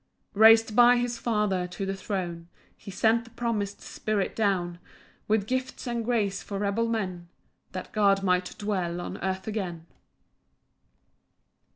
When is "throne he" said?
1.95-2.89